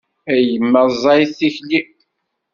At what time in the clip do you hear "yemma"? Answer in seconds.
0.51-0.81